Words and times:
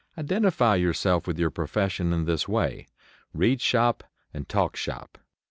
Identify 0.17 0.77
yourself 0.77 1.27
with 1.27 1.37
your 1.37 1.51
profession 1.51 2.11
in 2.11 2.25
this 2.25 2.47
way; 2.47 2.87
read 3.35 3.61
"shop" 3.61 4.03
and 4.33 4.49
talk 4.49 4.75
"shop." 4.75 5.19